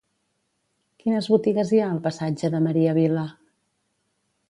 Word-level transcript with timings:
Quines 1.03 1.27
botigues 1.35 1.73
hi 1.77 1.83
ha 1.83 1.91
al 1.97 2.01
passatge 2.09 2.53
de 2.57 2.65
Maria 2.71 2.99
Vila? 3.03 3.31